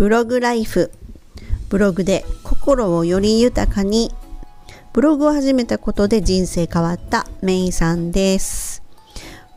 [0.00, 0.90] ブログライフ。
[1.68, 4.10] ブログで心をより豊かに。
[4.94, 8.82] ブログを始めたことで人生変わったメイさんです。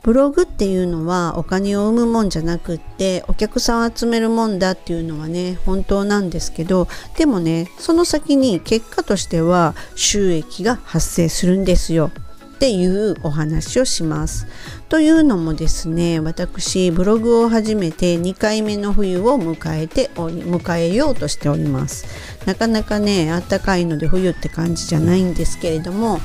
[0.01, 12.11] ブログっていうのはお金を生むもんじゃなくってお客さんを集めるもんだっていうのはね本当なんですけどでもねその先に結果としては収益が発生するんですよ。
[12.53, 14.47] っていうお話をします。
[14.89, 22.05] というのもですね私ブログを始めて2回目の冬を迎えており迎えようとしております
[22.45, 26.19] なかなかねあったかいので冬って感じじゃないんですけれども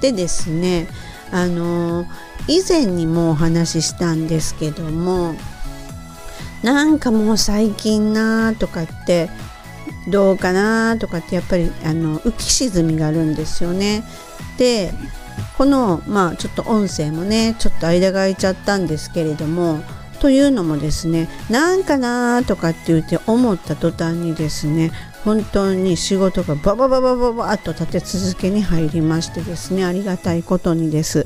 [0.00, 0.88] でですね
[1.30, 2.06] あの
[2.48, 5.34] 以前にもお話ししたんですけども
[6.62, 9.28] なんかもう最近なーとかって
[10.08, 14.04] どうかなとかってやっぱりあの浮き沈みがあるんですよね。
[14.56, 14.94] で
[15.56, 19.80] このまあちょっと音声もねちょっと間が空いちゃったんですけれども
[20.20, 24.90] というのもですねなんかなーとかって言って思った途端にですね
[25.24, 31.24] 本当に仕事がババババババッと立て続けに入りましてですねありがたいことにです。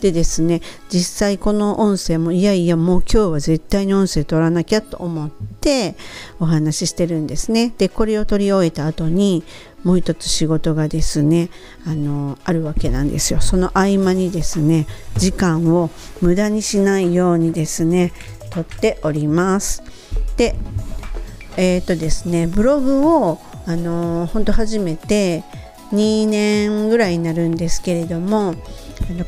[0.00, 5.94] でですね実際この音声もいやいやもう今日は絶対に音声取らなきゃと思って
[6.40, 7.72] お話ししてるんですね。
[7.76, 9.44] でこれを取り終えた後に
[9.84, 11.50] もう一つ仕事がですね
[11.86, 13.40] あのあるわけなんですよ。
[13.40, 15.90] その合間にですね時間を
[16.20, 18.12] 無駄にしないようにですね
[18.50, 19.82] 撮っております。
[20.36, 20.56] で
[21.56, 25.44] えっ、ー、とですねブログをあの本当初めて
[25.92, 28.54] 2年ぐらいになるんですけれども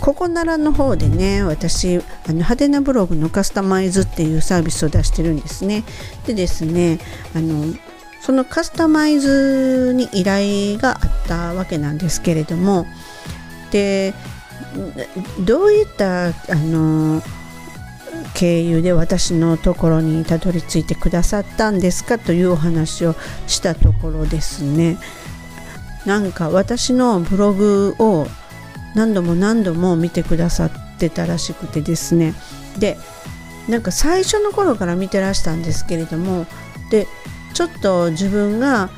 [0.01, 5.85] ここならの方でね私あの派手なブログのカスタマイズっていうサービスを出してるんですね。
[6.27, 6.99] でですね
[7.35, 7.75] あの
[8.21, 12.87] そのカスタマイズに依頼があったわけなんですけれども
[13.73, 14.15] で
[15.41, 17.21] どういったあの
[18.35, 23.15] 経由で私のところにたどり着いてくださったんですかというお話を
[23.47, 24.99] したところですね。
[26.07, 28.27] なんか私のブログを
[28.95, 32.35] 何度も何度も見てくださってたらしくてですね。
[32.79, 32.99] で
[33.69, 36.47] なんか最初の頃から見てらしたんですけれども
[36.91, 37.07] で
[37.55, 38.91] ちょっと自分が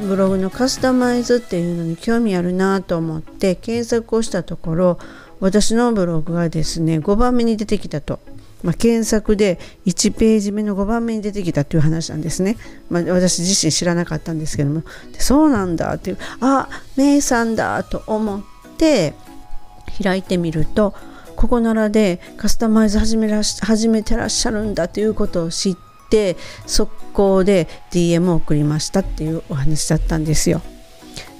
[0.00, 4.98] ブログのカスタマイズっていうのに興味あるなと思って検索をしたところ
[5.40, 8.20] 私のブログがですね5番目に出てきたと、
[8.62, 12.56] まあ、検索で1ページ目の5番目に出てきたという話なんですね、
[12.90, 14.82] まあ、私自身知らなかったんですけども。
[15.18, 18.42] そうなんだっていうあメイさんだと思っ
[18.76, 19.14] て
[20.02, 20.94] 開いてみると
[21.36, 25.76] ここならでカスタマイズ始めら始めてらっしゃるんだということを知っ
[26.10, 30.62] て速攻で DM を送りましたっていうお話だったんですよ。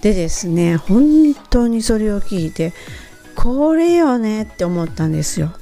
[0.03, 2.73] でですね本当にそれを聞いて
[3.35, 5.53] これよねって思ったんですよ。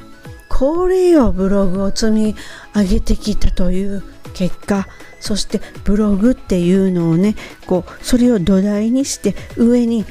[0.49, 2.35] これよブログを積み
[2.75, 4.03] 上げてきたという
[4.35, 4.87] 結果
[5.21, 7.37] そしてブログっていうのをね
[7.67, 10.05] こうそれを土台にして上に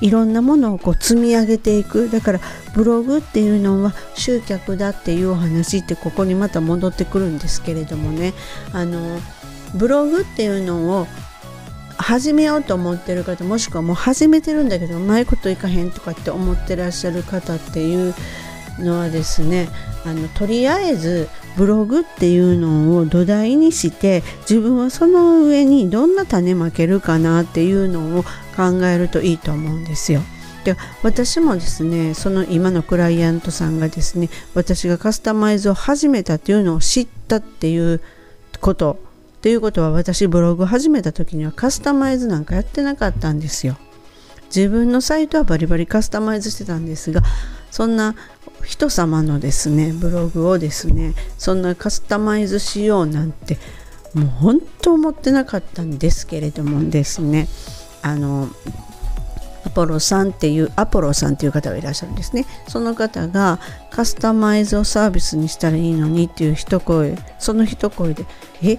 [0.00, 2.10] いろんなものをこう積み上げていく。
[2.10, 2.40] だから
[2.74, 8.34] ブログっていうのは集客だっていうお話ってここにまた戻ってくるんですけれどもね。
[8.72, 9.20] あの
[9.74, 11.06] ブログっていうのを
[11.96, 18.14] 始めようと思ってる方もしくはもう始めてるんだけどうまいこといかへんとかって思ってらっしゃる方っていう
[18.78, 19.68] のはですね
[20.04, 28.24] あのとりあえずブログっていうのを土台にして自分はその上にどんな種まけるかなっていうのを
[28.56, 30.20] 考えるといいと思うんですよ。
[30.64, 38.00] で私もですねその今のクライアントさんがですね私がカスタマイズを始めたっていうのを知ったっていう
[38.60, 38.98] こと
[39.36, 43.76] っていうことは私ブログ始めた時にはカスタマイズなんかやってなかったんですよ。
[44.46, 47.22] 自分のサイトはバリバリカスタマイズしてたんですが
[47.70, 48.14] そんな
[48.64, 53.58] 人様のですねブログをですねそんなカスタマイズしようなんて
[54.14, 57.48] もう本当思ってなかったんですけれどもですね
[58.02, 58.48] あの
[59.66, 62.44] アポロさんっていうアポロさんっていう方がいらっしゃるんですね。
[62.68, 63.58] その方が
[63.90, 68.24] カスタマイズをサービスにしたらいいのにっていう一声その一声で
[68.62, 68.78] え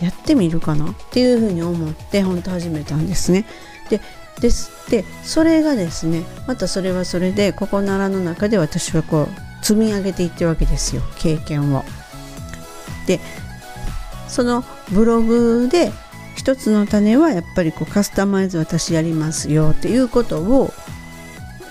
[0.00, 0.90] やってみるかな？
[0.90, 3.46] っていうふうに思って本当始めたんですね。
[3.90, 4.00] で
[4.40, 11.84] ですでそれがですねまたそれはそれでここならの中で私はこう積み上げていってるわけですよ経験を。
[13.06, 13.20] で
[14.28, 15.92] そのブログで
[16.36, 20.72] 一つの種はやっぱりこうカスタマイズ私やりますよっていうことを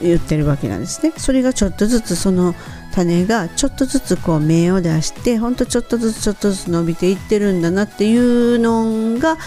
[0.02, 1.14] 言ってるわけなんですね。
[1.18, 2.56] それがちょっとずつその
[2.94, 9.38] 種がちょっとずつこう芽を出してほんとちょっとずつちょっとずつ伸びていってるんだなっていうのが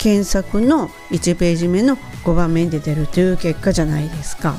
[0.00, 4.54] 検索の1ページ目の5番目に出てるという結果じゃないですか。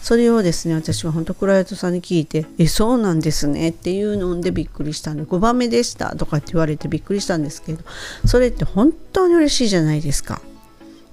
[0.00, 7.84] それをですね私は本当クライアントさんに聞いて「えそうなんですね」っていうのでびっくりしたんで5番目でしたとかって言われてびっくりしたんですけど
[8.24, 10.40] それって本当に嬉しいじゃないですか。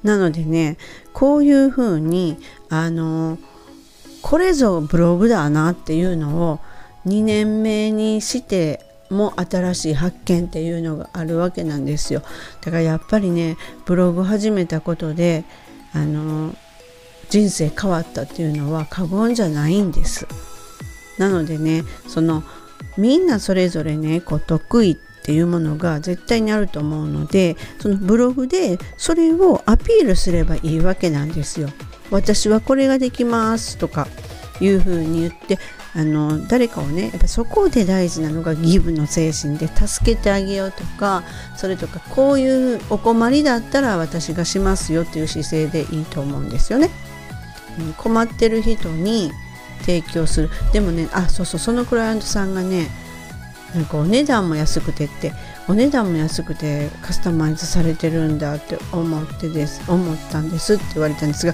[0.01, 0.77] なのでね
[1.11, 2.37] こういうふうに
[2.69, 3.37] あの
[4.21, 6.59] これぞブログだなっていうのを
[7.05, 12.21] 2年目にしても新しい発見っていうのがあるわけなんですよ。
[12.61, 15.43] だからやっぱりねブログ始めたことで
[15.93, 16.55] あの
[17.29, 20.27] 人生変わったっていうのは過言じゃないんです。
[21.17, 22.43] なのでねその
[22.97, 31.69] みんなそれぞれねこう得意っていうものが絶対にあると思うのでそのブログでそれをアピールすればいいわけなんですよ。
[32.11, 34.07] 私はこれができますとか
[34.59, 35.59] いうふうに言って
[35.95, 41.23] あの誰かをねやっぱそこで大事なのがギブの精神で助けてあげようとか
[41.55, 46.89] それとかこういうお困りだったら私がしますよっていう姿勢でいいと思うんですよね。
[47.97, 49.31] 困ってる人に
[49.81, 52.87] 提供するでもねあそうそうそのクライアントさんがね
[53.75, 55.33] なんかお値段も安くてって
[55.67, 61.53] お値段も安くてカスタマイズされてるんだって思ってです思ったんですって言われたんですが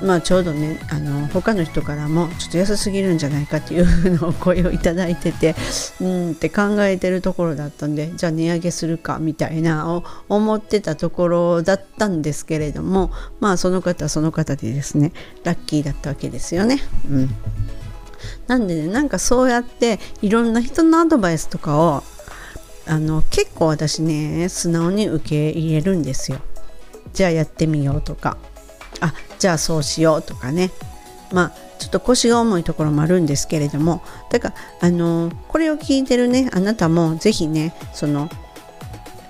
[0.00, 5.56] まあ、ちょうどねあの他の人からもちょっと安すぎるんじゃないかっていうのを声をいただいてて
[6.00, 13.10] うんって考えてるところだったんでじゃあ値上げするかみたいなを思ってたところだったんですけれども
[13.40, 15.12] まあその方はその方でですね
[15.42, 16.80] ラッキーだったわけですよね。
[17.10, 17.34] うん
[18.48, 22.02] なんでねなんかそうやっていろんな人のアドバイスとかを
[22.86, 26.38] あの結構私ね素直に受け入れるんですよ。
[27.12, 28.36] じゃあやってみようとか
[29.00, 30.70] あじゃあそうしようとかね。
[31.32, 34.02] まあちょっと腰が重いところもあるんですけれども。
[34.30, 38.28] だからあのこれを聞いてるねあなたも是非ねその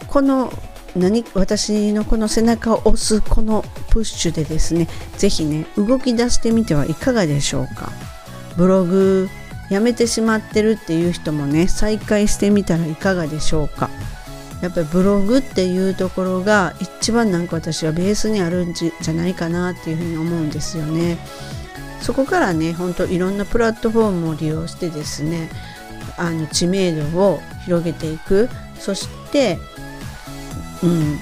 [0.06, 0.52] この
[0.96, 4.88] 何私のこの背中を押すこのプッシュでですね
[5.18, 7.90] 是非ね動き出してみてはいかがでしょうか。
[8.56, 9.28] ブログ
[9.70, 13.90] やめてしまってるっていう人もね再開してみたらいかがでしょうか。
[14.62, 21.18] やっぱりブログっていうところが一番なんか私はベースにあるんじゃないかなっていうふうに思うんですよね。
[22.00, 25.50] そこからねほんといろんなプラットフォームを利用してですね
[26.16, 29.58] あの知名度を広げていくそして、
[30.82, 31.18] うん、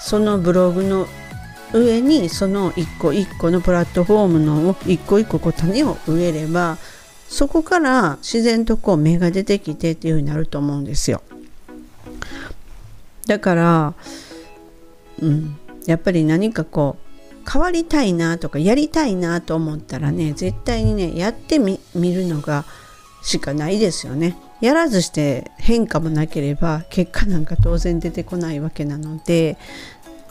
[0.00, 1.06] そのブログの
[1.72, 6.78] 上にその一個一個のプラットフォームの一個一個こう種を植えれば
[7.28, 11.22] そこから自然とこう芽が出てきてっていう風になると思うんですよ。
[13.28, 13.94] だから、
[15.20, 22.64] うん、やっぱり何かこう変わりたいなとかやりたいなと思ったらね絶対にねやってみるのが
[23.22, 24.36] しかないですよね。
[24.60, 29.56] やらずして変化もなければ結果なんか当然出てこないわけなので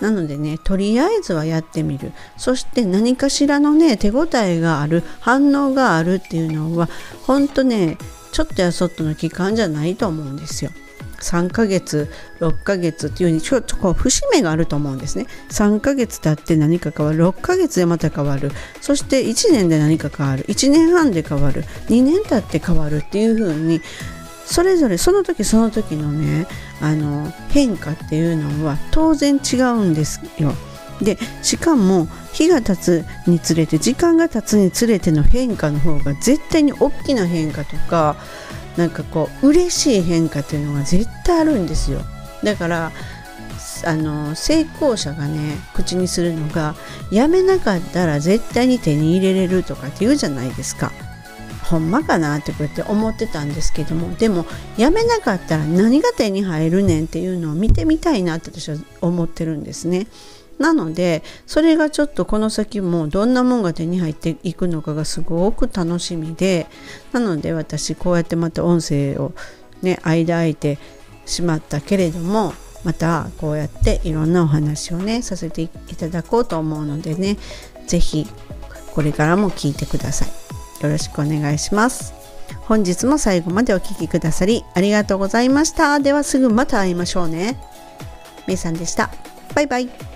[0.02, 6.90] なのでねとりあえずはやってみるそして何かしらのね手応えがある反応があるっていうのは
[7.26, 7.98] ほんとね
[8.34, 10.72] ちょっとやそっとの期間じゃないと思うんですよ。
[11.22, 12.10] 3ヶ月
[12.40, 15.28] 6ヶ月っていうふうにちょっとこう節目があると思うんですね。
[15.50, 17.28] 3ヶ月経って何か変わる。
[17.28, 18.52] 6ヶ月でまた変わる。
[18.82, 20.46] そして1年で何か変わる。
[20.46, 21.64] 1年半で変わる。
[21.88, 23.82] 2年経って変わるっていうふうに
[24.46, 26.48] それぞれその時その時のね
[26.82, 30.54] あの変化っていうのは当然違うんですよ。
[31.02, 38.16] でしかも日が経つにつれて時間が経つにつれての変化の方が絶対に大きな変化とか
[38.78, 42.02] なんかこう嬉しい変化っていうのが絶対あるんですよ
[42.44, 42.92] だから
[43.86, 46.76] あの成功者がね口にするのが
[47.12, 50.92] やめなかったら絶対に手に入れれるとかって言うじゃないですか
[51.70, 54.46] ほんまかなってこうやって思ってたんですけどもでも
[54.78, 60.08] やめなかったら何が手に入るねんっていうのを見てみたいなって私は思ってるんですね。
[60.60, 66.68] なのでそれがちょっとこの先もどんなもんが手に入っていくのかがすごく楽しみで
[67.12, 69.34] なので私こうやってまた音声を
[69.82, 70.80] ね間空いて
[71.26, 77.38] しまったけれどもまたこうやっていろんなお話をねさせていただこうと思うのでね
[77.86, 78.28] 是非
[78.94, 80.30] これからも聞いてください。
[80.84, 82.14] よろしくお願いします。
[82.62, 86.00] 本日も最後までお聴きくださりありがとうございました。
[86.00, 87.60] ではすぐまた会いましょうね。
[88.48, 89.12] めいさんでした。
[89.54, 90.07] バイバイ。